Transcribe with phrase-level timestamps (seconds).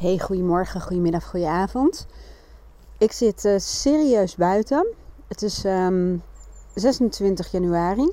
[0.00, 2.06] Hey, goedemorgen, goedemiddag, goedenavond.
[2.98, 4.86] Ik zit uh, serieus buiten.
[5.28, 6.16] Het is um, ehm,
[6.74, 8.12] 26 januari.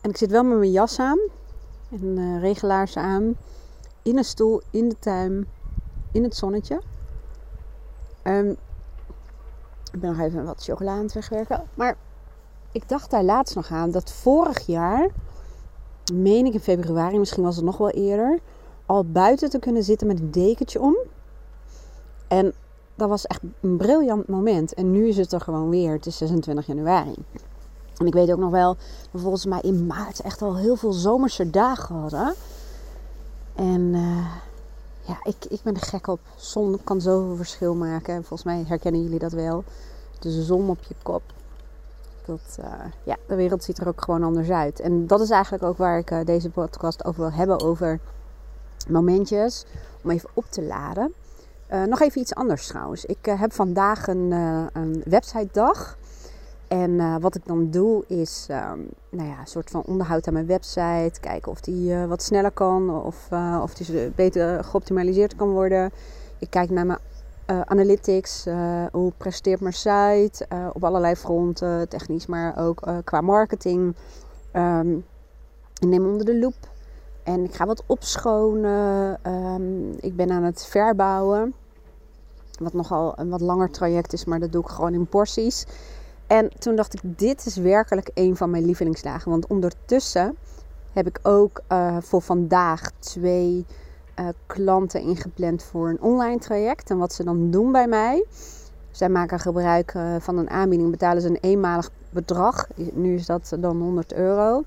[0.00, 1.18] En ik zit wel met mijn jas aan
[1.90, 3.36] en uh, regelaars aan.
[4.02, 5.48] In een stoel, in de tuin,
[6.12, 6.80] in het zonnetje.
[8.24, 8.50] Um,
[9.92, 11.62] ik ben nog even wat chocola aan het wegwerken.
[11.74, 11.96] Maar
[12.72, 15.08] ik dacht daar laatst nog aan dat vorig jaar,
[16.12, 18.40] meen ik in februari, misschien was het nog wel eerder
[18.90, 20.96] al buiten te kunnen zitten met een dekentje om.
[22.28, 22.52] En
[22.94, 24.74] dat was echt een briljant moment.
[24.74, 25.92] En nu is het er gewoon weer.
[25.92, 27.14] Het is 26 januari.
[27.96, 28.76] En ik weet ook nog wel,
[29.10, 32.34] we volgens mij in maart echt al heel veel zomerse dagen hadden.
[33.54, 34.26] En uh,
[35.00, 36.20] ja, ik, ik ben er gek op.
[36.36, 38.14] Zon kan zoveel verschil maken.
[38.14, 39.64] En volgens mij herkennen jullie dat wel.
[40.18, 41.22] De zon op je kop.
[42.24, 42.66] Dat, uh,
[43.04, 44.80] ja, de wereld ziet er ook gewoon anders uit.
[44.80, 47.60] En dat is eigenlijk ook waar ik uh, deze podcast over wil hebben.
[47.60, 48.00] Over
[48.88, 49.64] momentjes
[50.02, 51.14] om even op te laden.
[51.72, 53.04] Uh, nog even iets anders trouwens.
[53.04, 55.04] Ik uh, heb vandaag een, uh, een.
[56.68, 60.46] En wat ik dan doe is um, nou ja, een soort van onderhoud aan mijn
[60.46, 61.20] website.
[61.20, 63.28] Kijken of die wat sneller kan of,
[63.62, 65.90] of die beter geoptimaliseerd kan worden.
[66.38, 66.98] Ik kijk naar mijn
[67.64, 68.46] analytics.
[68.92, 71.88] hoe presteert mijn site op allerlei fronten.
[71.88, 73.94] Technisch, maar ook qua marketing.
[74.56, 75.04] Um,
[75.78, 76.68] ik neem onder de loep
[77.30, 79.18] en ik ga wat opschonen.
[79.26, 81.54] Um, ik ben aan het verbouwen.
[82.58, 85.66] Wat nogal een wat langer traject is, maar dat doe ik gewoon in porties.
[86.26, 89.30] En toen dacht ik, dit is werkelijk een van mijn lievelingsdagen.
[89.30, 90.36] Want ondertussen
[90.92, 93.66] heb ik ook uh, voor vandaag twee
[94.18, 96.90] uh, klanten ingepland voor een online traject.
[96.90, 98.24] En wat ze dan doen bij mij.
[98.90, 102.66] Zij maken gebruik uh, van een aanbieding, betalen ze een eenmalig bedrag.
[102.92, 104.64] Nu is dat dan 100 euro.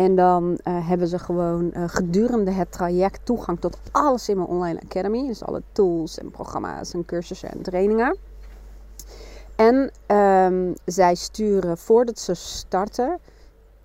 [0.00, 4.48] En dan uh, hebben ze gewoon uh, gedurende het traject toegang tot alles in mijn
[4.48, 5.26] online academy.
[5.26, 8.16] Dus alle tools en programma's en cursussen en trainingen.
[9.56, 13.18] En um, zij sturen voordat ze starten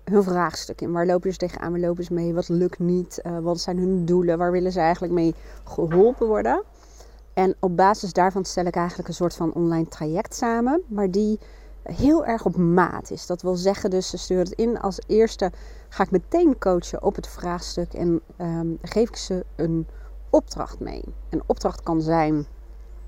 [0.04, 0.92] hun vraagstuk in.
[0.92, 1.70] Waar lopen ze tegenaan?
[1.70, 2.34] Waar lopen ze mee?
[2.34, 3.20] Wat lukt niet?
[3.26, 4.38] Uh, wat zijn hun doelen?
[4.38, 5.34] Waar willen ze eigenlijk mee
[5.64, 6.62] geholpen worden?
[7.34, 10.82] En op basis daarvan stel ik eigenlijk een soort van online traject samen.
[10.86, 11.38] Maar die
[11.82, 13.26] heel erg op maat is.
[13.26, 15.50] Dat wil zeggen, dus ze sturen het in als eerste
[15.88, 19.86] ga ik meteen coachen op het vraagstuk en um, geef ik ze een
[20.30, 21.04] opdracht mee.
[21.30, 22.46] Een opdracht kan zijn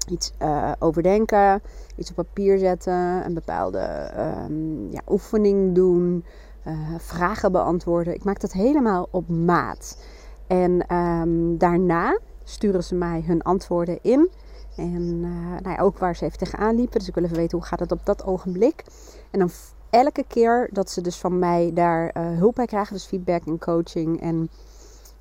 [0.08, 1.62] iets uh, overdenken,
[1.96, 4.10] iets op papier zetten, een bepaalde
[4.48, 6.24] um, ja, oefening doen,
[6.66, 8.14] uh, vragen beantwoorden.
[8.14, 9.98] Ik maak dat helemaal op maat.
[10.46, 14.30] En um, daarna sturen ze mij hun antwoorden in.
[14.76, 16.98] En uh, nou ja, ook waar ze even tegenaan liepen.
[16.98, 18.84] Dus ik wil even weten hoe gaat het op dat ogenblik.
[19.30, 19.50] En dan
[19.90, 23.58] elke keer dat ze dus van mij daar uh, hulp bij krijgen, dus feedback en
[23.58, 24.50] coaching en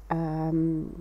[0.08, 0.92] um,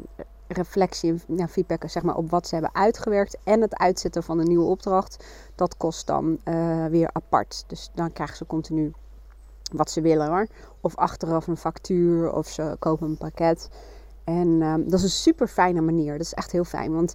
[0.48, 4.48] reflectie en feedback zeg maar, op wat ze hebben uitgewerkt en het uitzetten van een
[4.48, 5.24] nieuwe opdracht,
[5.54, 7.64] dat kost dan uh, weer apart.
[7.66, 8.92] Dus dan krijgen ze continu
[9.72, 10.46] wat ze willen hoor.
[10.80, 13.68] Of achteraf een factuur of ze kopen een pakket.
[14.24, 16.12] En um, dat is een super fijne manier.
[16.12, 16.92] Dat is echt heel fijn.
[16.92, 17.14] Want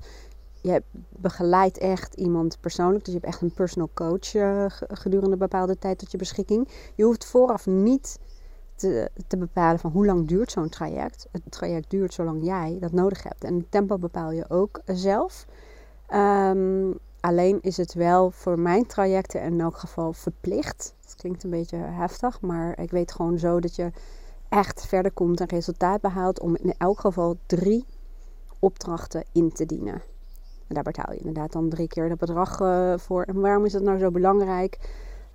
[0.62, 3.06] je begeleidt echt iemand persoonlijk.
[3.06, 6.68] Dus je hebt echt een personal coach uh, gedurende een bepaalde tijd tot je beschikking.
[6.96, 8.20] Je hoeft vooraf niet
[8.76, 11.28] te, te bepalen van hoe lang duurt zo'n traject.
[11.32, 13.44] Het traject duurt zolang jij dat nodig hebt.
[13.44, 15.46] En het tempo bepaal je ook zelf.
[16.14, 20.96] Um, alleen is het wel voor mijn trajecten in elk geval verplicht.
[21.02, 23.92] Dat klinkt een beetje heftig, maar ik weet gewoon zo dat je
[24.50, 27.86] echt verder komt en resultaat behaalt om in elk geval drie
[28.60, 30.02] opdrachten in te dienen.
[30.74, 33.24] Daar betaal je inderdaad dan drie keer dat bedrag uh, voor.
[33.24, 34.80] En waarom is dat nou zo belangrijk?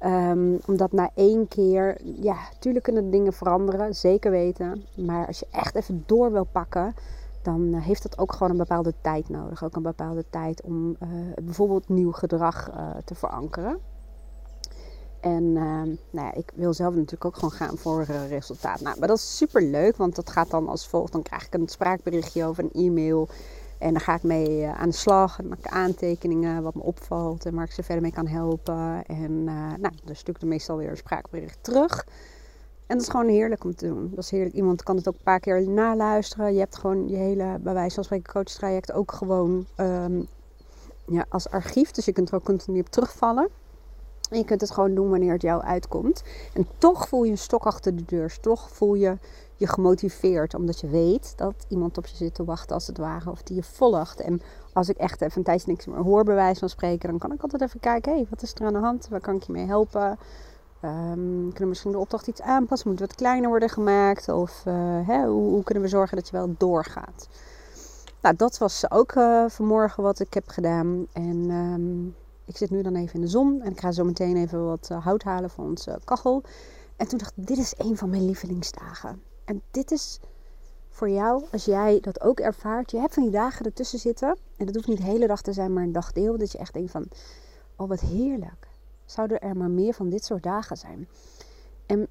[0.04, 4.84] Um, omdat na één keer, ja, natuurlijk kunnen dingen veranderen, zeker weten.
[4.96, 6.94] Maar als je echt even door wil pakken,
[7.42, 9.64] dan uh, heeft dat ook gewoon een bepaalde tijd nodig.
[9.64, 11.08] Ook een bepaalde tijd om uh,
[11.42, 12.70] bijvoorbeeld nieuw gedrag
[13.04, 13.78] te verankeren.
[15.20, 18.80] En ehm, nou ja, ik wil zelf natuurlijk ook gewoon gaan voor resultaat.
[18.80, 21.12] Nou, maar dat is super leuk, want dat gaat dan als volgt.
[21.12, 23.28] Dan krijg ik een spraakberichtje of een e-mail.
[23.78, 25.38] En dan ga ik mee eh, aan de slag.
[25.38, 29.04] En maak ik aantekeningen wat me opvalt en waar ik ze verder mee kan helpen.
[29.06, 32.06] En uh, nou, dan stuk ik er meestal weer een terug.
[32.86, 34.10] En dat is gewoon heerlijk om te doen.
[34.14, 34.54] Dat is heerlijk.
[34.54, 36.52] Iemand kan het ook een paar keer naluisteren.
[36.52, 40.26] Je hebt gewoon je hele, bij wijze van spreken, coachtraject ook gewoon um,
[41.06, 41.90] ja, als archief.
[41.90, 43.48] Dus je kunt er ook continu op terugvallen.
[44.30, 46.22] En je kunt het gewoon doen wanneer het jou uitkomt.
[46.54, 48.40] En toch voel je een stok achter de deur.
[48.40, 49.18] Toch voel je
[49.56, 50.54] je gemotiveerd.
[50.54, 53.30] Omdat je weet dat iemand op je zit te wachten als het ware.
[53.30, 54.20] Of die je volgt.
[54.20, 54.42] En
[54.72, 57.08] als ik echt even een tijdje niks meer hoor bij wijze van spreken.
[57.08, 58.12] Dan kan ik altijd even kijken.
[58.12, 59.08] Hé, hey, wat is er aan de hand?
[59.08, 60.18] Waar kan ik je mee helpen?
[60.82, 62.90] Um, kunnen we misschien de opdracht iets aanpassen?
[62.90, 64.28] Moet het wat kleiner worden gemaakt?
[64.28, 64.74] Of uh,
[65.08, 67.28] hè, hoe, hoe, kunnen we zorgen dat je wel doorgaat?
[68.20, 71.06] Nou, dat was ook uh, vanmorgen wat ik heb gedaan.
[71.12, 72.14] En um,
[72.46, 73.62] ik zit nu dan even in de zon.
[73.62, 76.42] En ik ga zo meteen even wat uh, hout halen voor onze kachel.
[76.96, 79.22] En toen dacht ik, dit is een van mijn lievelingsdagen.
[79.44, 80.20] En dit is
[80.88, 82.90] voor jou, als jij dat ook ervaart.
[82.90, 84.36] Je hebt van die dagen ertussen zitten.
[84.56, 86.38] En dat hoeft niet de hele dag te zijn, maar een dagdeel.
[86.38, 87.06] Dat je echt denkt van,
[87.76, 88.68] oh wat heerlijk.
[89.04, 91.08] Zouden er maar meer van dit soort dagen zijn.
[91.86, 92.08] En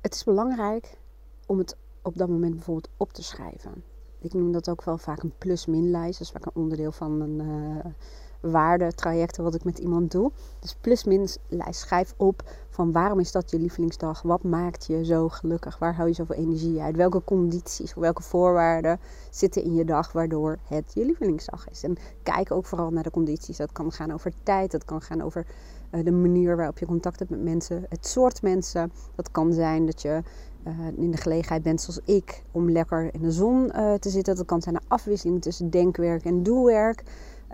[0.00, 0.98] het is belangrijk
[1.46, 3.84] om het op dat moment bijvoorbeeld op te schrijven.
[4.18, 6.18] Ik noem dat ook wel vaak een plus-min lijst.
[6.18, 7.92] Dat is vaak een onderdeel van een uh,
[8.40, 10.30] waardetrajecten wat ik met iemand doe.
[10.60, 11.80] Dus plus-min lijst.
[11.80, 14.22] Schrijf op van waarom is dat je lievelingsdag?
[14.22, 15.78] Wat maakt je zo gelukkig?
[15.78, 16.96] Waar hou je zoveel energie uit?
[16.96, 19.00] Welke condities, welke voorwaarden
[19.30, 21.82] zitten in je dag waardoor het je lievelingsdag is?
[21.82, 23.56] En kijk ook vooral naar de condities.
[23.56, 25.46] Dat kan gaan over tijd, dat kan gaan over
[25.90, 28.92] uh, de manier waarop je contact hebt met mensen, het soort mensen.
[29.14, 30.22] Dat kan zijn dat je
[30.66, 34.36] uh, in de gelegenheid bent zoals ik om lekker in de zon uh, te zitten.
[34.36, 37.02] Dat kan zijn een afwisseling tussen denkwerk en doelwerk.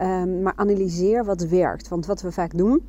[0.01, 1.89] Um, maar analyseer wat werkt.
[1.89, 2.83] Want wat we vaak doen,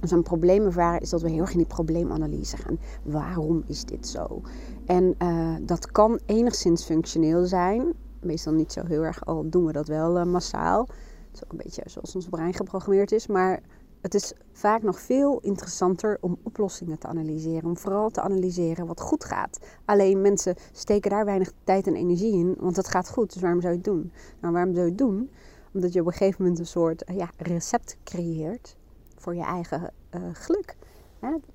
[0.00, 2.78] als we een probleem ervaren, is dat we heel erg in die probleemanalyse gaan.
[3.02, 4.42] Waarom is dit zo?
[4.86, 7.92] En uh, dat kan enigszins functioneel zijn.
[8.20, 10.80] Meestal niet zo heel erg, al doen we dat wel massaal.
[11.26, 13.26] Het is ook een beetje zoals ons brein geprogrammeerd is.
[13.26, 13.60] Maar
[14.00, 17.68] het is vaak nog veel interessanter om oplossingen te analyseren.
[17.68, 19.58] Om vooral te analyseren wat goed gaat.
[19.84, 23.32] Alleen mensen steken daar weinig tijd en energie in, want het gaat goed.
[23.32, 24.12] Dus waarom zou je het doen?
[24.40, 25.30] Nou, waarom zou je het doen?
[25.72, 28.76] Omdat je op een gegeven moment een soort ja, recept creëert
[29.16, 30.76] voor je eigen uh, geluk.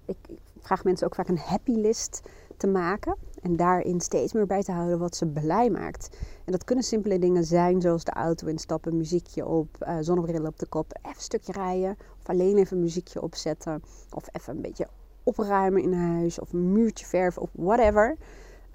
[0.05, 0.17] Ik
[0.59, 2.21] vraag mensen ook vaak een happy list
[2.57, 3.15] te maken.
[3.41, 6.17] En daarin steeds meer bij te houden wat ze blij maakt.
[6.45, 10.59] En dat kunnen simpele dingen zijn, zoals de auto instappen, muziekje op, uh, zonnebril op
[10.59, 11.97] de kop, even een stukje rijden.
[12.19, 13.83] Of alleen even muziekje opzetten.
[14.13, 14.87] Of even een beetje
[15.23, 16.39] opruimen in huis.
[16.39, 18.17] Of een muurtje verven of whatever.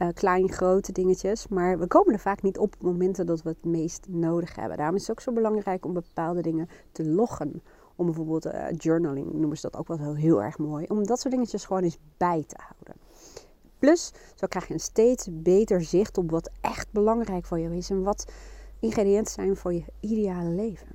[0.02, 1.48] Uh, kleine, grote dingetjes.
[1.48, 4.76] Maar we komen er vaak niet op op momenten dat we het meest nodig hebben.
[4.76, 7.62] Daarom is het ook zo belangrijk om bepaalde dingen te loggen.
[7.96, 10.86] Om bijvoorbeeld uh, journaling, noemen ze dat ook wel heel, heel erg mooi.
[10.86, 12.94] Om dat soort dingetjes gewoon eens bij te houden.
[13.78, 17.90] Plus, zo krijg je een steeds beter zicht op wat echt belangrijk voor jou is
[17.90, 18.32] en wat
[18.78, 20.88] ingrediënten zijn voor je ideale leven.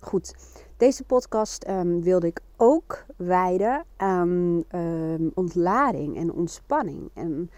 [0.00, 0.34] Goed,
[0.76, 7.50] deze podcast um, wilde ik ook wijden aan um, ontlading en ontspanning en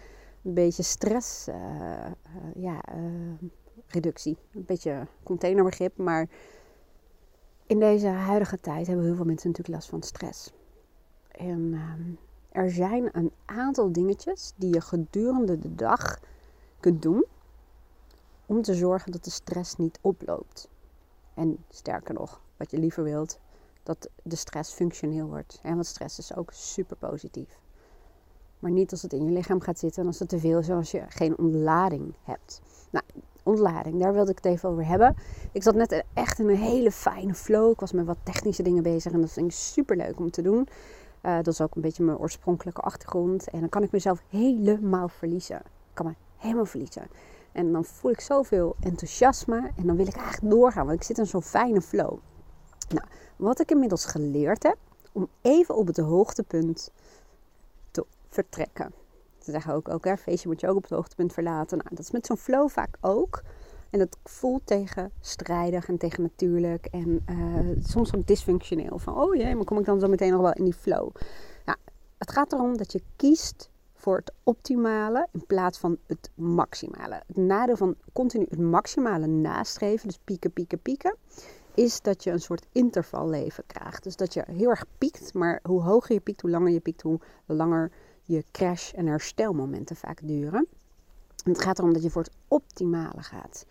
[0.43, 2.11] een beetje stress, uh, uh,
[2.55, 3.49] ja, uh,
[3.87, 4.37] reductie.
[4.53, 6.27] Een beetje containerbegrip, maar
[7.65, 10.51] in deze huidige tijd hebben heel veel mensen natuurlijk last van stress.
[11.31, 12.17] En um,
[12.51, 16.19] er zijn een aantal dingetjes die je gedurende de dag
[16.79, 17.25] kunt doen
[18.45, 20.69] om te zorgen dat de stress niet oploopt.
[21.33, 23.39] En sterker nog, wat je liever wilt,
[23.83, 25.59] dat de stress functioneel wordt.
[25.63, 27.59] En want stress is ook super positief.
[28.59, 30.69] Maar niet als het in je lichaam gaat zitten en als het te veel is,
[30.69, 32.61] als je geen ontlading hebt.
[32.89, 33.05] Nou,
[33.43, 35.15] ontlading, daar wilde ik het even over hebben.
[35.51, 37.71] Ik zat net echt in een hele fijne flow.
[37.71, 40.41] Ik was met wat technische dingen bezig en dat vind ik super leuk om te
[40.41, 40.67] doen.
[41.21, 43.49] Uh, dat is ook een beetje mijn oorspronkelijke achtergrond.
[43.49, 45.57] En dan kan ik mezelf helemaal verliezen.
[45.57, 47.07] Ik kan me helemaal verliezen.
[47.51, 49.71] En dan voel ik zoveel enthousiasme.
[49.75, 50.85] En dan wil ik eigenlijk doorgaan.
[50.85, 52.17] Want ik zit in zo'n fijne flow.
[52.89, 53.05] Nou,
[53.35, 54.77] wat ik inmiddels geleerd heb.
[55.11, 56.91] Om even op het hoogtepunt te
[58.29, 58.93] vertrekken.
[59.39, 61.77] Ze zeggen ook, ook hè, feestje moet je ook op het hoogtepunt verlaten.
[61.77, 63.41] Nou, dat is met zo'n flow vaak ook.
[63.89, 66.85] En dat voelt tegen strijdig en tegen natuurlijk.
[66.85, 68.99] En uh, soms ook dysfunctioneel.
[68.99, 71.09] Van, oh jee, maar kom ik dan zo meteen nog wel in die flow.
[71.65, 71.77] Nou,
[72.17, 77.21] het gaat erom dat je kiest voor het optimale in plaats van het maximale.
[77.27, 81.15] Het nadeel van continu het maximale nastreven, dus pieken, pieken, pieken,
[81.73, 84.03] is dat je een soort intervalleven krijgt.
[84.03, 87.01] Dus dat je heel erg piekt, maar hoe hoger je piekt, hoe langer je piekt,
[87.01, 87.91] hoe langer
[88.29, 90.67] je crash- en herstelmomenten vaak duren.
[91.43, 93.65] het gaat erom dat je voor het optimale gaat.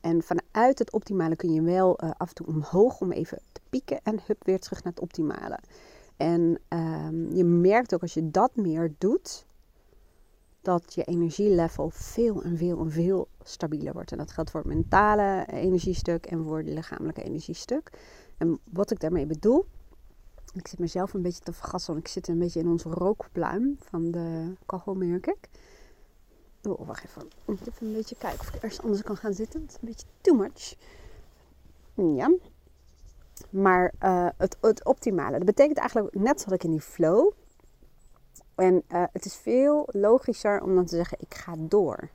[0.00, 3.60] En vanuit het optimale kun je wel uh, af en toe omhoog om even te
[3.70, 5.58] pieken en hup weer terug naar het optimale.
[6.16, 9.46] En um, je merkt ook als je dat meer doet,
[10.60, 14.12] dat je energielevel veel en veel en veel stabieler wordt.
[14.12, 17.90] En dat geldt voor het mentale energiestuk en voor het lichamelijke energiestuk.
[18.38, 19.66] En wat ik daarmee bedoel,
[20.52, 23.76] ik zit mezelf een beetje te vergassen, want ik zit een beetje in onze rookpluim
[23.80, 25.48] van de kachel, merk ik.
[26.62, 27.22] Oh, wacht even.
[27.22, 29.60] Ik moet even een beetje kijken of ik ergens anders kan gaan zitten.
[29.60, 30.74] Het is een beetje too much.
[31.94, 32.32] Ja.
[33.50, 35.36] Maar uh, het, het optimale.
[35.36, 37.32] Dat betekent eigenlijk net zoals ik in die flow.
[38.54, 42.08] En uh, het is veel logischer om dan te zeggen, ik ga door.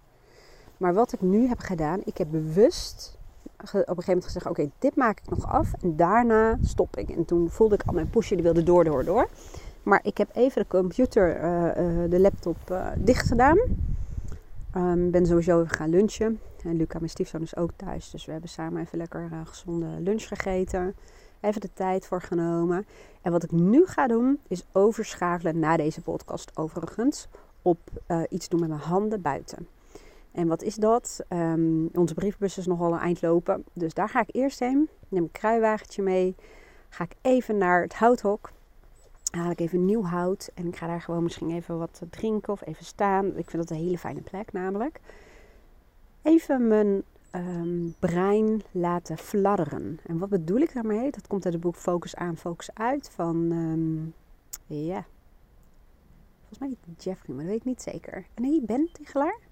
[0.77, 3.16] Maar wat ik nu heb gedaan, ik heb bewust
[3.57, 5.73] op een gegeven moment gezegd, oké, dit maak ik nog af.
[5.81, 7.09] En daarna stop ik.
[7.09, 9.29] En toen voelde ik al mijn pushen, die wilde door, door, door.
[9.83, 12.57] Maar ik heb even de computer, uh, de laptop
[12.97, 13.57] dicht gedaan.
[14.75, 16.39] Um, ben sowieso even gaan lunchen.
[16.63, 18.09] En Luca, mijn stiefzoon, is ook thuis.
[18.09, 20.95] Dus we hebben samen even lekker uh, gezonde lunch gegeten.
[21.39, 22.85] Even de tijd voor genomen.
[23.21, 27.27] En wat ik nu ga doen, is overschakelen na deze podcast overigens.
[27.61, 29.67] Op uh, iets doen met mijn handen buiten.
[30.37, 31.19] En wat is dat?
[31.29, 33.63] Um, onze brievenbus is nogal een eind lopen.
[33.73, 34.89] Dus daar ga ik eerst heen.
[35.09, 36.35] Neem een kruiwagentje mee.
[36.89, 38.51] Ga ik even naar het houthok
[39.31, 42.65] haal ik even nieuw hout en ik ga daar gewoon misschien even wat drinken of
[42.65, 43.25] even staan.
[43.25, 44.99] Ik vind dat een hele fijne plek namelijk.
[46.21, 49.99] Even mijn um, brein laten fladderen.
[50.05, 51.11] En wat bedoel ik daarmee?
[51.11, 54.13] Dat komt uit het boek Focus aan, Focus uit van, um,
[54.65, 55.05] ja,
[56.39, 58.25] volgens mij Jeffrey, maar dat weet ik niet zeker.
[58.35, 59.46] Nee, Ben Tichelaar?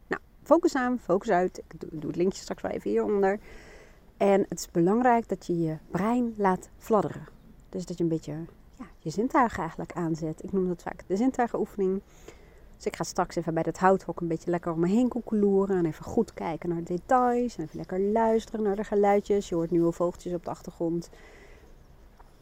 [0.45, 1.57] Focus aan, focus uit.
[1.57, 3.39] Ik doe, het linkje straks wel even hieronder.
[4.17, 7.27] En het is belangrijk dat je je brein laat fladderen.
[7.69, 8.31] Dus dat je een beetje
[8.77, 10.43] ja, je zintuigen eigenlijk aanzet.
[10.43, 12.01] Ik noem dat vaak de zintuigenoefening.
[12.75, 15.77] Dus ik ga straks even bij dat houthok een beetje lekker om me heen koekeloeren.
[15.77, 17.57] En even goed kijken naar de details.
[17.57, 19.49] En even lekker luisteren naar de geluidjes.
[19.49, 21.09] Je hoort nieuwe vogeltjes op de achtergrond.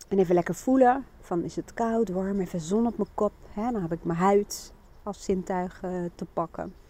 [0.07, 3.33] En even lekker voelen van is het koud, warm, even zon op mijn kop.
[3.49, 3.71] Hè?
[3.71, 6.82] Dan heb ik mijn huid als zintuig uh, te pakken.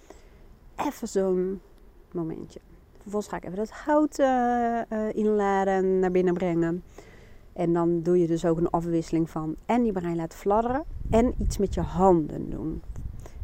[0.76, 1.62] Even zo'n
[2.12, 2.60] momentje.
[3.02, 6.84] Vervolgens ga ik even dat hout uh, uh, inladen, naar binnen brengen.
[7.54, 11.34] En dan doe je dus ook een afwisseling van en je brein laten fladderen en
[11.38, 12.82] iets met je handen doen.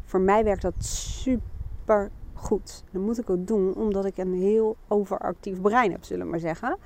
[0.04, 2.84] Voor mij werkt dat super goed.
[2.92, 6.40] Dat moet ik ook doen omdat ik een heel overactief brein heb, zullen we maar
[6.40, 6.76] zeggen.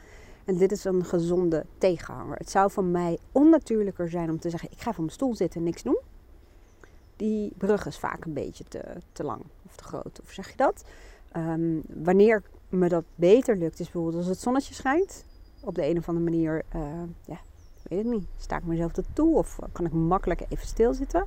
[0.44, 2.36] En dit is een gezonde tegenhanger.
[2.36, 5.60] Het zou voor mij onnatuurlijker zijn om te zeggen: ik ga van mijn stoel zitten
[5.60, 5.98] en niks doen.
[7.16, 10.20] Die brug is vaak een beetje te, te lang of te groot.
[10.22, 10.84] Of zeg je dat?
[11.36, 15.24] Um, wanneer me dat beter lukt, is bijvoorbeeld als het zonnetje schijnt
[15.60, 16.82] op de een of andere manier, uh,
[17.24, 17.38] ja,
[17.82, 21.26] weet ik niet, sta ik mezelf er toe of kan ik makkelijk even stilzitten.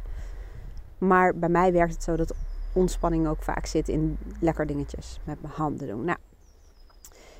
[0.97, 2.35] Maar bij mij werkt het zo dat
[2.73, 6.05] ontspanning ook vaak zit in lekker dingetjes met mijn handen doen.
[6.05, 6.17] Nou,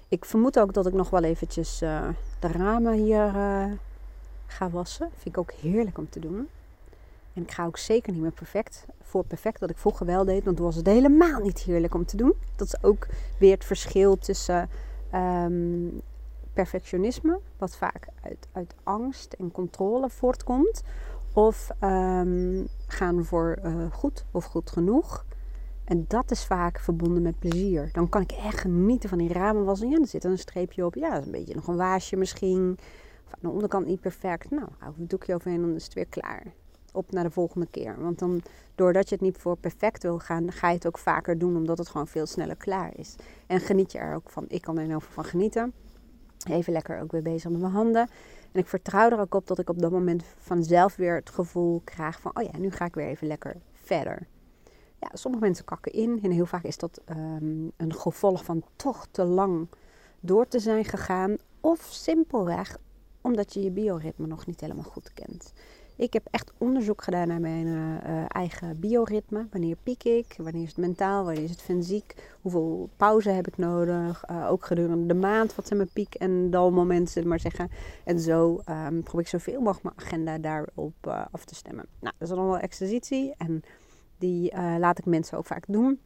[0.08, 2.08] ik vermoed ook dat ik nog wel eventjes uh,
[2.40, 3.72] de ramen hier uh,
[4.46, 5.10] ga wassen.
[5.12, 6.50] Vind ik ook heerlijk om te doen.
[7.38, 10.44] En ik ga ook zeker niet meer perfect voor perfect dat ik vroeger wel deed.
[10.44, 12.34] Want toen was het helemaal niet heerlijk om te doen.
[12.56, 13.08] Dat is ook
[13.40, 14.70] weer het verschil tussen
[15.14, 16.02] um,
[16.54, 20.84] perfectionisme, wat vaak uit, uit angst en controle voortkomt.
[21.34, 25.26] Of um, gaan voor uh, goed of goed genoeg.
[25.84, 27.90] En dat is vaak verbonden met plezier.
[27.94, 29.90] Dan kan ik echt genieten van die ramenwassen.
[29.90, 30.96] Ja, er zit een streepje op.
[30.96, 32.78] Ja, een beetje nog een waasje misschien.
[33.26, 34.50] Of aan de onderkant niet perfect.
[34.50, 36.54] Nou, hou een doekje overheen en dan is het weer klaar.
[36.98, 38.02] Op naar de volgende keer.
[38.02, 38.42] Want dan,
[38.76, 41.56] doordat je het niet voor perfect wil gaan, ga je het ook vaker doen.
[41.56, 43.16] Omdat het gewoon veel sneller klaar is.
[43.48, 44.46] En geniet je er ook van.
[44.48, 45.74] Ik kan er heel veel van genieten.
[46.50, 48.10] Even lekker ook weer bezig met mijn handen.
[48.52, 51.82] En ik vertrouw er ook op dat ik op dat moment vanzelf weer het gevoel
[51.84, 54.28] krijg van, oh ja, nu ga ik weer even lekker verder.
[55.00, 59.08] Ja, sommige mensen kakken in en heel vaak is dat um, een gevolg van toch
[59.12, 59.68] te lang
[60.20, 61.36] door te zijn gegaan.
[61.60, 62.78] Of simpelweg
[63.22, 65.54] omdat je je bioritme nog niet helemaal goed kent.
[65.98, 69.48] Ik heb echt onderzoek gedaan naar mijn uh, eigen bioritme.
[69.52, 70.36] Wanneer piek ik?
[70.38, 71.24] Wanneer is het mentaal?
[71.24, 72.38] Wanneer is het fysiek?
[72.42, 74.30] Hoeveel pauze heb ik nodig?
[74.30, 75.56] Uh, ook gedurende de maand.
[75.56, 77.70] Wat zijn mijn piek- en dalmomenten, maar zeggen.
[78.04, 81.86] En zo um, probeer ik zoveel mogelijk mijn agenda daarop uh, af te stemmen.
[82.00, 83.34] Nou, dat is wel exercitie.
[83.38, 83.62] En
[84.18, 86.00] die laat ik mensen ook vaak doen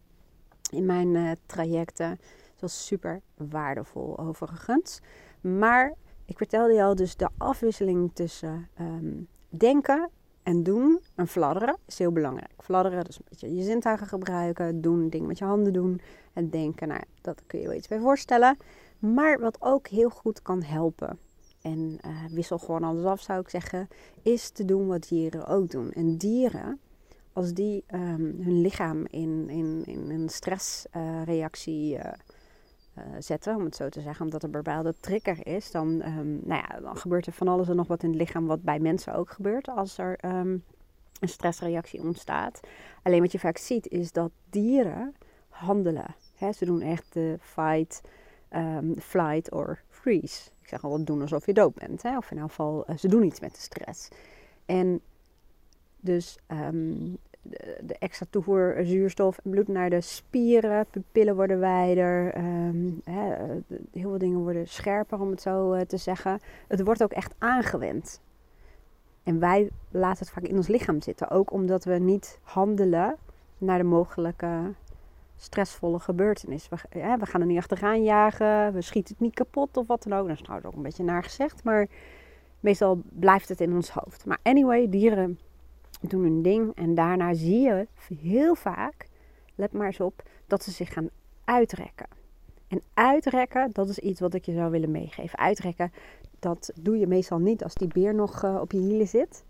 [0.70, 2.20] in mijn trajecten.
[2.56, 5.00] Dat is super waardevol overigens.
[5.42, 5.94] Maar
[6.26, 10.10] ik vertelde je al, dus de afwisseling tussen um, denken
[10.44, 12.54] en doen en fladderen is heel belangrijk.
[12.58, 16.02] Fladderen, dus een beetje je zintuigen gebruiken, doen, dingen met je handen doen
[16.34, 16.88] en denken.
[16.88, 18.58] Nou, dat kun je wel iets bij voorstellen.
[19.00, 21.20] Maar wat ook heel goed kan helpen,
[21.62, 23.88] en uh, wissel gewoon alles af zou ik zeggen,
[24.22, 25.92] is te doen wat dieren ook doen.
[25.92, 26.80] En dieren,
[27.34, 32.06] als die um, hun lichaam in, in, in een stressreactie uh,
[33.22, 36.64] zetten, om het zo te zeggen, omdat er een bepaalde trigger is, dan, um, nou
[36.70, 39.16] ja, dan gebeurt er van alles en nog wat in het lichaam, wat bij mensen
[39.16, 40.64] ook gebeurt als er um,
[41.20, 42.60] een stressreactie ontstaat.
[43.04, 45.16] Alleen wat je vaak ziet is dat dieren
[45.50, 46.16] handelen.
[46.36, 46.52] Hè?
[46.52, 48.02] Ze doen echt de fight,
[48.56, 50.50] um, flight or freeze.
[50.62, 52.02] Ik zeg altijd doen alsof je dood bent.
[52.02, 52.18] Hè?
[52.18, 54.08] Of in elk geval, uh, ze doen iets met de stress.
[54.66, 55.02] En
[56.00, 56.38] dus
[57.42, 60.86] de, extra toevoer zuurstof en bloed naar de spieren.
[60.90, 62.38] Pupillen worden wijder.
[62.38, 63.36] Um, hè,
[63.92, 66.40] heel veel dingen worden scherper, om het zo uh, te zeggen.
[66.68, 68.22] Het wordt ook echt aangewend.
[69.24, 71.30] En wij laten het vaak in ons lichaam zitten.
[71.30, 73.16] Ook omdat we niet handelen
[73.58, 74.74] naar de mogelijke
[75.36, 76.70] stressvolle gebeurtenis.
[76.70, 76.76] We,
[77.20, 78.74] we gaan er niet achteraan jagen.
[78.74, 80.28] We schieten het niet kapot of wat dan ook.
[80.28, 81.64] Dat is trouwens ook een beetje naar gezegd.
[81.64, 81.88] Maar
[82.60, 84.26] meestal blijft het in ons hoofd.
[84.26, 85.40] Maar anyway, dieren
[86.10, 86.76] doen hun ding.
[86.76, 87.88] En daarna zie je
[88.22, 89.08] heel vaak,
[89.56, 91.10] let maar eens op dat ze zich gaan
[91.44, 92.08] uitrekken.
[92.68, 95.40] En uitrekken, dat is iets wat ik je zou willen meegeven.
[95.40, 95.92] Uitrekken,
[96.40, 99.44] dat doe je meestal niet als die beer nog uh, op je hielen zit.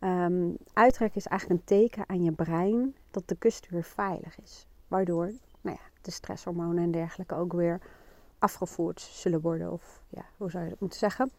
[0.00, 4.66] Um, uitrekken is eigenlijk een teken aan je brein dat de kust weer veilig is.
[4.88, 7.80] Waardoor nou ja, de stresshormonen en dergelijke ook weer
[8.38, 9.72] afgevoerd zullen worden.
[9.72, 11.30] Of ja, hoe zou je dat moeten zeggen?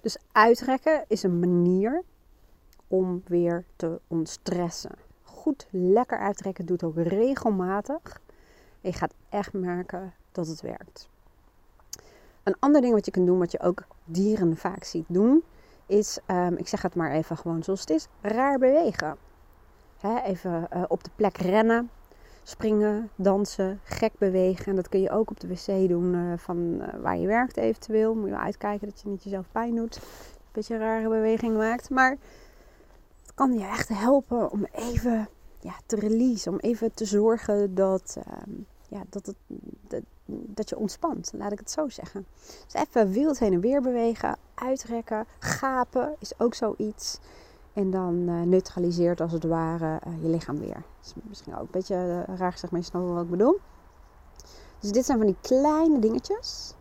[0.00, 2.02] Dus uitrekken is een manier
[2.92, 4.90] om weer te ontstressen.
[5.22, 8.20] Goed lekker uitrekken doet ook regelmatig.
[8.80, 11.08] Je gaat echt merken dat het werkt.
[12.42, 15.42] Een ander ding wat je kunt doen, wat je ook dieren vaak ziet doen,
[15.86, 19.16] is, um, ik zeg het maar even gewoon zoals het is, raar bewegen.
[20.24, 21.90] even uh, op de plek rennen,
[22.42, 24.66] springen, dansen, gek bewegen.
[24.66, 27.56] En dat kun je ook op de wc doen uh, van uh, waar je werkt
[27.56, 28.14] eventueel.
[28.14, 29.96] Moet je wel uitkijken dat je niet jezelf pijn doet.
[29.96, 30.02] Een
[30.52, 31.90] beetje een rare beweging maakt.
[31.90, 32.16] Maar
[33.42, 35.28] kan je echt helpen om even
[35.60, 36.50] ja, te release.
[36.50, 39.36] Om even te zorgen dat, um, ja, dat, het,
[39.88, 41.32] dat, dat je ontspant.
[41.34, 42.26] Laat ik het zo zeggen.
[42.64, 44.36] Dus even wild heen en weer bewegen.
[44.54, 45.26] Uitrekken.
[45.38, 47.18] Gapen is ook zoiets.
[47.72, 50.82] En dan uh, neutraliseert als het ware uh, je lichaam weer.
[51.04, 53.58] Is misschien ook een beetje uh, raar gezegd, maar je wat ik bedoel.
[54.80, 56.74] Dus dit zijn van die kleine dingetjes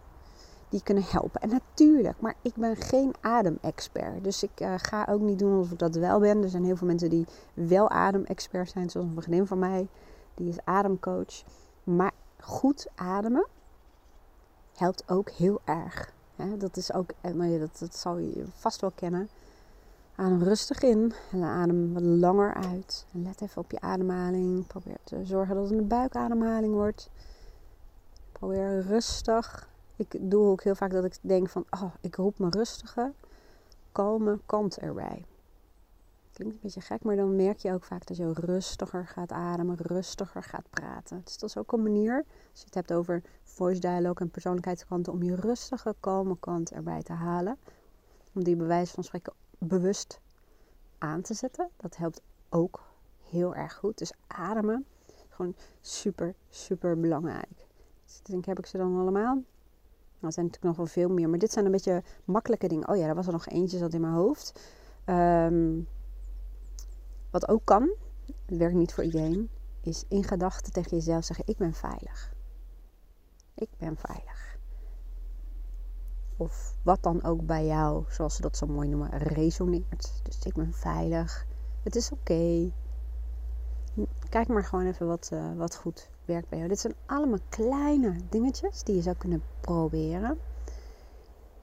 [0.72, 1.42] die kunnen helpen.
[1.42, 4.24] En natuurlijk, maar ik ben geen ademexpert.
[4.24, 6.44] Dus ik ga ook niet doen alsof ik dat wel ben.
[6.44, 8.90] Er zijn heel veel mensen die wel ademexpert zijn.
[8.90, 9.88] Zoals een vriendin van mij,
[10.34, 11.44] die is ademcoach.
[11.84, 13.48] Maar goed ademen
[14.76, 16.14] helpt ook heel erg.
[16.58, 19.30] dat is ook, nou dat, dat zal je vast wel kennen.
[20.16, 23.06] Adem rustig in en adem wat langer uit.
[23.12, 24.68] Let even op je ademhaling.
[24.68, 27.10] Probeer te zorgen dat het een buikademhaling wordt.
[28.32, 29.70] Probeer rustig.
[30.02, 33.14] Ik doe ook heel vaak dat ik denk van, oh, ik roep mijn rustige,
[33.92, 35.26] kalme kant erbij.
[36.32, 39.76] Klinkt een beetje gek, maar dan merk je ook vaak dat je rustiger gaat ademen,
[39.78, 41.22] rustiger gaat praten.
[41.24, 42.16] Dus dat is ook een manier,
[42.52, 47.04] als je het hebt over voice dialogue en persoonlijkheidskanten, om je rustige, kalme kant erbij
[47.04, 47.58] te halen.
[48.34, 50.20] Om die bewijs van spreken bewust
[50.98, 51.70] aan te zetten.
[51.78, 52.84] Dat helpt ook
[53.30, 53.98] heel erg goed.
[53.98, 54.86] Dus ademen,
[55.30, 57.68] gewoon super, super belangrijk.
[58.06, 59.44] Dus denk, heb ik ze dan allemaal?
[60.22, 62.88] Nou, er zijn natuurlijk nog wel veel meer, maar dit zijn een beetje makkelijke dingen.
[62.88, 64.62] Oh ja, er was er nog eentje zat in mijn hoofd.
[65.06, 65.88] Um,
[67.30, 67.92] wat ook kan,
[68.46, 69.50] het werkt niet voor iedereen,
[69.82, 72.34] is in gedachten tegen jezelf zeggen: Ik ben veilig.
[73.54, 74.58] Ik ben veilig.
[76.38, 80.22] Of wat dan ook bij jou, zoals ze dat zo mooi noemen, resoneert.
[80.24, 81.46] Dus ik ben veilig.
[81.84, 82.72] Het is oké.
[84.30, 86.70] Kijk maar gewoon even wat, uh, wat goed werkt bij jou.
[86.70, 90.38] Dit zijn allemaal kleine dingetjes die je zou kunnen proberen.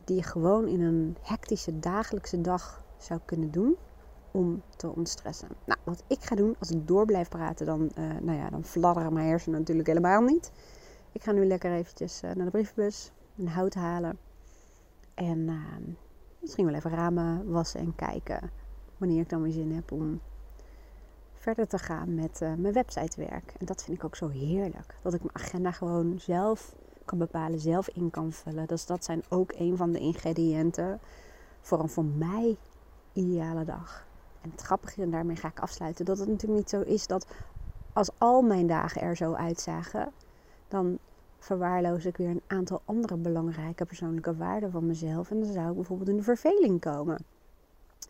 [0.04, 3.76] Die je gewoon in een hectische dagelijkse dag zou kunnen doen
[4.30, 5.48] om te ontstressen.
[5.64, 8.64] Nou, wat ik ga doen als ik door blijf praten, dan, uh, nou ja, dan
[8.64, 10.52] fladderen mijn hersenen natuurlijk helemaal niet.
[11.12, 14.18] Ik ga nu lekker eventjes uh, naar de brievenbus, een hout halen.
[15.14, 15.62] En uh,
[16.40, 18.50] misschien wel even ramen wassen en kijken
[18.96, 20.20] wanneer ik dan weer zin heb om
[21.38, 23.54] verder te gaan met uh, mijn websitewerk.
[23.58, 24.94] En dat vind ik ook zo heerlijk.
[25.02, 26.74] Dat ik mijn agenda gewoon zelf
[27.04, 28.66] kan bepalen, zelf in kan vullen.
[28.66, 31.00] Dus dat zijn ook een van de ingrediënten
[31.60, 32.56] voor een voor mij
[33.12, 34.06] ideale dag.
[34.40, 37.26] En het grappige, en daarmee ga ik afsluiten, dat het natuurlijk niet zo is dat
[37.92, 40.12] als al mijn dagen er zo uitzagen,
[40.68, 40.98] dan
[41.38, 45.30] verwaarloos ik weer een aantal andere belangrijke persoonlijke waarden van mezelf.
[45.30, 47.18] En dan zou ik bijvoorbeeld in de verveling komen.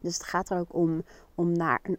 [0.00, 1.02] Dus het gaat er ook om,
[1.34, 1.98] om naar een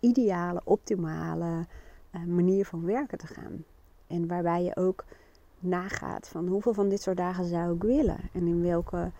[0.00, 1.66] ideale, optimale
[2.12, 3.64] uh, manier van werken te gaan.
[4.06, 5.04] En waarbij je ook
[5.58, 9.10] nagaat van hoeveel van dit soort dagen zou ik willen en in welke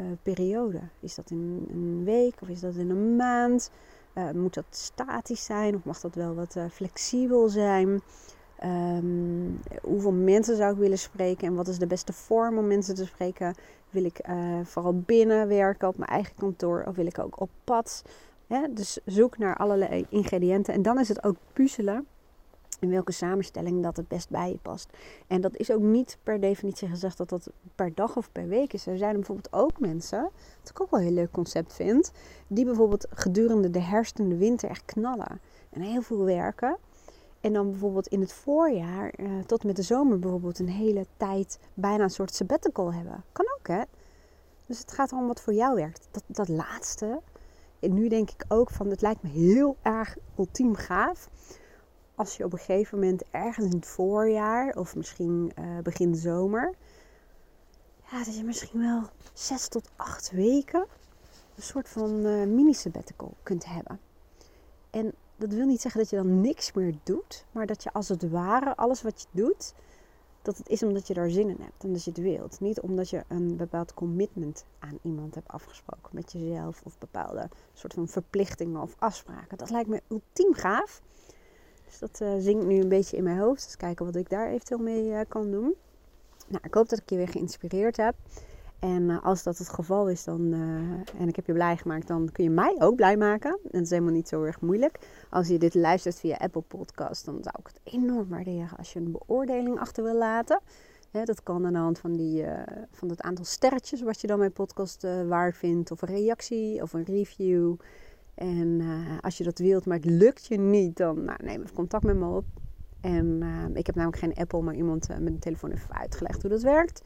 [0.00, 0.80] uh, periode.
[1.00, 3.70] Is dat in een week of is dat in een maand?
[4.14, 8.00] Uh, moet dat statisch zijn of mag dat wel wat flexibel zijn?
[8.64, 12.94] Um, hoeveel mensen zou ik willen spreken en wat is de beste vorm om mensen
[12.94, 13.54] te spreken?
[13.90, 14.20] Wil ik
[14.62, 18.02] vooral binnen werken op mijn eigen kantoor of wil ik ook op pad?
[18.70, 22.06] Dus zoek naar allerlei ingrediënten en dan is het ook puzzelen
[22.80, 24.88] in welke samenstelling dat het best bij je past.
[25.26, 28.72] En dat is ook niet per definitie gezegd dat dat per dag of per week
[28.72, 28.86] is.
[28.86, 30.22] Er zijn bijvoorbeeld ook mensen,
[30.60, 32.12] wat ik ook wel een heel leuk concept vind,
[32.46, 36.76] die bijvoorbeeld gedurende de herfst en de winter echt knallen en heel veel werken.
[37.40, 41.58] En dan bijvoorbeeld in het voorjaar uh, tot met de zomer bijvoorbeeld een hele tijd
[41.74, 43.24] bijna een soort sabbatical hebben.
[43.32, 43.82] Kan ook hè.
[44.66, 46.08] Dus het gaat erom wat voor jou werkt.
[46.10, 47.20] Dat, dat laatste.
[47.80, 51.28] En nu denk ik ook van, het lijkt me heel erg ultiem gaaf
[52.14, 56.74] als je op een gegeven moment ergens in het voorjaar of misschien uh, begin zomer,
[58.10, 60.86] ja, dat je misschien wel zes tot acht weken
[61.56, 64.00] een soort van uh, mini sabbatical kunt hebben.
[64.90, 68.08] En dat wil niet zeggen dat je dan niks meer doet, maar dat je als
[68.08, 69.74] het ware alles wat je doet,
[70.42, 72.60] dat het is omdat je daar zin in hebt en dat je het wilt.
[72.60, 77.94] Niet omdat je een bepaald commitment aan iemand hebt afgesproken met jezelf of bepaalde soort
[77.94, 79.58] van verplichtingen of afspraken.
[79.58, 81.02] Dat lijkt me ultiem gaaf.
[81.86, 83.64] Dus dat uh, zingt nu een beetje in mijn hoofd.
[83.64, 85.74] Dus kijken wat ik daar eventueel mee uh, kan doen.
[86.46, 88.14] Nou, ik hoop dat ik je weer geïnspireerd heb.
[88.80, 90.52] En uh, als dat het geval is, dan,
[91.18, 93.50] en ik heb je blij gemaakt, dan kun je mij ook blij maken.
[93.50, 94.98] En dat is helemaal niet zo erg moeilijk.
[95.30, 98.98] Als je dit luistert via Apple Podcast, dan zou ik het enorm waarderen als je
[98.98, 100.60] een beoordeling achter wil laten.
[101.10, 102.44] dat kan aan de hand van, die,
[102.90, 105.90] van het aantal sterretjes wat je dan mijn podcast waard vindt.
[105.90, 107.74] Of een reactie of een review.
[108.34, 108.82] En
[109.20, 112.16] als je dat wilt, maar het lukt je niet, dan nou, neem even contact met
[112.16, 112.44] me op.
[113.00, 113.42] En
[113.74, 117.02] ik heb namelijk geen Apple, maar iemand met een telefoon heeft uitgelegd hoe dat werkt.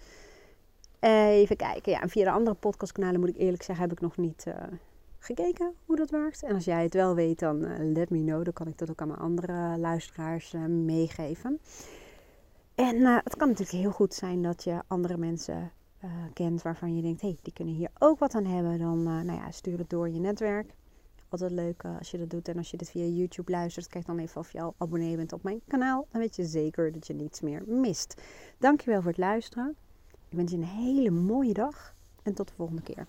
[1.05, 1.93] Even kijken.
[1.93, 4.47] Ja, en via de andere podcastkanalen moet ik eerlijk zeggen, heb ik nog niet
[5.19, 6.43] gekeken hoe dat werkt.
[6.43, 8.45] En als jij het wel weet, dan let me know.
[8.45, 11.61] Dan kan ik dat ook aan mijn andere luisteraars meegeven.
[12.75, 15.73] En het kan natuurlijk heel goed zijn dat je andere mensen
[16.33, 18.79] kent waarvan je denkt, hé, hey, die kunnen hier ook wat aan hebben.
[18.79, 20.75] Dan nou ja, stuur het door je netwerk
[21.41, 22.49] altijd leuk eh, als je dat doet.
[22.49, 25.33] En als je dit via YouTube luistert, kijk dan even of je al abonnee bent
[25.33, 26.07] op mijn kanaal.
[26.11, 28.23] Dan weet je zeker dat je niets meer mist.
[28.59, 29.77] Dankjewel voor het luisteren.
[30.35, 33.07] Ik wens je een hele mooie dag en tot de volgende keer.